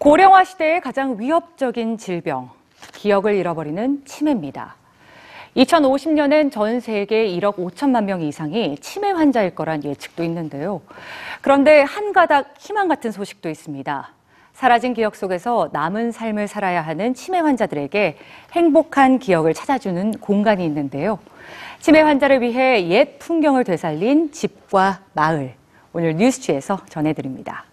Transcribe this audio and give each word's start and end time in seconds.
고령화 0.00 0.44
시대의 0.44 0.80
가장 0.80 1.16
위협적인 1.18 1.98
질병, 1.98 2.48
기억을 2.94 3.34
잃어버리는 3.34 4.02
치매입니다. 4.06 4.74
2050년엔 5.58 6.50
전 6.50 6.80
세계 6.80 7.26
1억 7.26 7.56
5천만 7.56 8.04
명 8.04 8.22
이상이 8.22 8.78
치매 8.78 9.10
환자일 9.10 9.54
거란 9.54 9.84
예측도 9.84 10.24
있는데요. 10.24 10.80
그런데 11.42 11.82
한 11.82 12.14
가닥 12.14 12.54
희망 12.58 12.88
같은 12.88 13.12
소식도 13.12 13.50
있습니다. 13.50 14.10
사라진 14.54 14.94
기억 14.94 15.16
속에서 15.16 15.68
남은 15.74 16.12
삶을 16.12 16.48
살아야 16.48 16.80
하는 16.80 17.12
치매 17.12 17.38
환자들에게 17.38 18.16
행복한 18.52 19.18
기억을 19.18 19.52
찾아주는 19.52 20.12
공간이 20.12 20.64
있는데요. 20.64 21.18
치매 21.78 22.00
환자를 22.00 22.40
위해 22.40 22.88
옛 22.88 23.18
풍경을 23.18 23.64
되살린 23.64 24.32
집과 24.32 25.00
마을. 25.12 25.52
오늘 25.92 26.16
뉴스취에서 26.16 26.86
전해드립니다. 26.88 27.69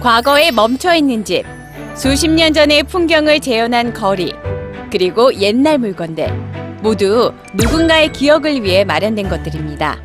과거에 0.00 0.50
멈춰 0.50 0.94
있는 0.94 1.22
집, 1.24 1.44
수십 1.94 2.28
년 2.28 2.54
전의 2.54 2.84
풍경을 2.84 3.40
재현한 3.40 3.92
거리, 3.92 4.32
그리고 4.90 5.32
옛날 5.34 5.76
물건들 5.76 6.26
모두 6.80 7.32
누군가의 7.52 8.10
기억을 8.10 8.62
위해 8.64 8.82
마련된 8.82 9.28
것들입니다. 9.28 10.00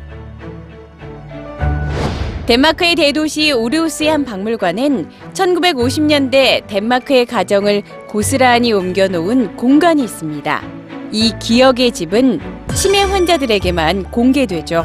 덴마크의 2.44 2.94
대도시 2.94 3.52
오르우스의 3.52 4.10
한 4.10 4.24
박물관은 4.26 5.08
1950년대 5.32 6.66
덴마크의 6.66 7.24
가정을 7.24 7.82
고스란히 8.06 8.72
옮겨놓은 8.72 9.56
공간이 9.56 10.04
있습니다. 10.04 10.62
이 11.10 11.32
기억의 11.40 11.90
집은 11.92 12.38
치매 12.74 13.00
환자들에게만 13.00 14.10
공개되죠. 14.10 14.84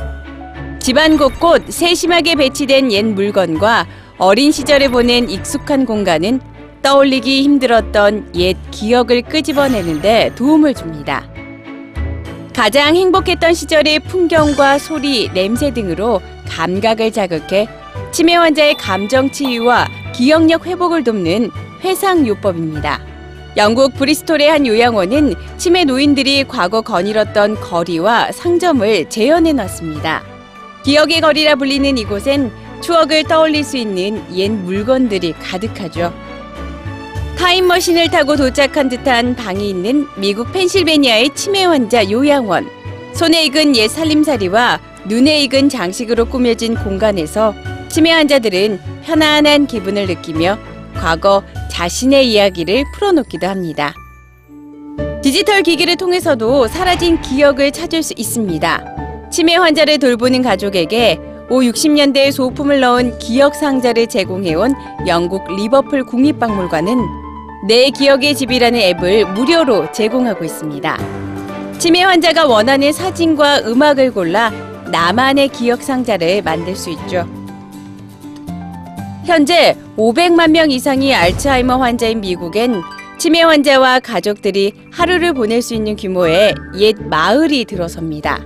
집안 0.80 1.18
곳곳 1.18 1.70
세심하게 1.70 2.36
배치된 2.36 2.92
옛 2.94 3.04
물건과 3.04 3.86
어린 4.24 4.52
시절에 4.52 4.88
보낸 4.88 5.28
익숙한 5.32 5.88
공간은 5.88 6.42
떠올리기 6.84 7.42
힘들었던 7.42 8.36
옛 8.36 8.56
기억을 8.70 9.24
끄집어내는데 9.24 10.34
도움을 10.36 10.76
줍니다. 10.76 11.28
가장 12.54 12.96
행복했던 12.96 13.56
시절의 13.56 14.02
풍경과 14.02 14.78
소리, 14.78 15.28
냄새 15.34 15.74
등으로 15.74 16.22
감각을 16.48 17.12
자극해 17.12 17.68
치매 18.12 18.36
환자의 18.36 18.76
감정 18.76 19.32
치유와 19.32 19.88
기억력 20.14 20.68
회복을 20.68 21.04
돕는 21.04 21.50
회상요법입니다. 21.84 23.02
영국 23.58 23.96
브리스톨의 23.96 24.50
한 24.52 24.68
요양원은 24.68 25.34
치매 25.58 25.84
노인들이 25.84 26.44
과거 26.48 26.82
거닐었던 26.82 27.60
거리와 27.60 28.32
상점을 28.34 29.10
재현해 29.10 29.54
놨습니다. 29.54 30.22
기억의 30.84 31.22
거리라 31.22 31.56
불리는 31.56 31.98
이곳엔 31.98 32.71
추억을 32.82 33.24
떠올릴 33.24 33.64
수 33.64 33.78
있는 33.78 34.24
옛 34.36 34.50
물건들이 34.50 35.34
가득하죠. 35.34 36.14
타임머신을 37.38 38.10
타고 38.10 38.36
도착한 38.36 38.90
듯한 38.90 39.36
방이 39.36 39.70
있는 39.70 40.08
미국 40.18 40.52
펜실베니아의 40.52 41.34
치매 41.34 41.64
환자 41.64 42.10
요양원. 42.10 42.70
손에 43.14 43.46
익은 43.46 43.76
옛 43.76 43.88
살림살이와 43.88 44.80
눈에 45.06 45.42
익은 45.42 45.70
장식으로 45.70 46.26
꾸며진 46.26 46.76
공간에서 46.76 47.54
치매 47.90 48.12
환자들은 48.12 48.80
편안한 49.04 49.68
기분을 49.68 50.08
느끼며 50.08 50.58
과거 50.94 51.44
자신의 51.72 52.32
이야기를 52.32 52.86
풀어놓기도 52.94 53.48
합니다. 53.48 53.94
디지털 55.24 55.62
기기를 55.64 55.98
통해서도 55.98 56.68
사라진 56.68 57.20
기억을 57.22 57.72
찾을 57.72 58.04
수 58.04 58.14
있습니다. 58.16 59.30
치매 59.32 59.56
환자를 59.56 59.98
돌보는 59.98 60.42
가족에게 60.42 61.20
5, 61.52 61.60
60년대의 61.64 62.32
소품을 62.32 62.80
넣은 62.80 63.20
기억 63.20 63.56
상자를 63.56 64.08
제공해온 64.08 64.74
영국 65.06 65.54
리버풀 65.54 66.06
국립박물관은 66.06 66.98
내 67.68 67.90
기억의 67.90 68.36
집이라는 68.36 68.80
앱을 68.80 69.26
무료로 69.34 69.92
제공하고 69.92 70.46
있습니다. 70.46 70.98
치매 71.78 72.04
환자가 72.04 72.48
원하는 72.48 72.94
사진과 72.94 73.64
음악을 73.66 74.14
골라 74.14 74.50
나만의 74.92 75.50
기억 75.50 75.84
상자를 75.84 76.42
만들 76.42 76.74
수 76.74 76.90
있죠. 76.92 77.28
현재 79.26 79.76
500만 79.98 80.52
명 80.52 80.72
이상이 80.72 81.14
알츠하이머 81.14 81.76
환자인 81.76 82.22
미국엔 82.22 82.82
치매 83.18 83.42
환자와 83.42 84.00
가족들이 84.00 84.72
하루를 84.90 85.34
보낼 85.34 85.62
수 85.62 85.74
있는 85.74 85.98
규모의 85.98 86.56
옛 86.78 86.96
마을이 86.98 87.66
들어섭니다. 87.66 88.40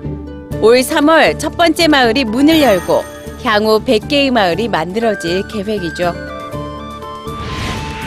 올 0.61 0.79
3월 0.79 1.37
첫 1.39 1.55
번째 1.57 1.87
마을이 1.87 2.23
문을 2.25 2.61
열고 2.61 3.03
향후 3.43 3.79
100개의 3.83 4.31
마을이 4.31 4.67
만들어질 4.67 5.47
계획이죠. 5.47 6.13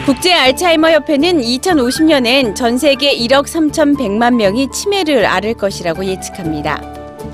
국제 0.05 0.33
알츠하이머 0.33 0.91
협회는 0.91 1.41
2050년엔 1.43 2.55
전 2.57 2.79
세계 2.79 3.15
1억 3.15 3.45
3,100만 3.45 4.35
명이 4.37 4.71
치매를 4.73 5.27
앓을 5.27 5.55
것이라고 5.55 6.05
예측합니다. 6.07 6.81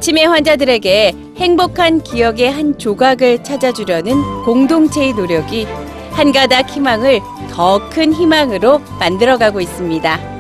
치매 0.01 0.25
환자들에게 0.25 1.15
행복한 1.37 2.03
기억의 2.03 2.51
한 2.51 2.77
조각을 2.77 3.43
찾아주려는 3.45 4.21
공동체의 4.45 5.15
노력이 5.15 5.67
한 6.11 6.33
가닥 6.33 6.69
희망을 6.69 7.21
더 7.51 7.89
큰 7.91 8.13
희망으로 8.13 8.81
만들어가고 8.99 9.61
있습니다. 9.61 10.34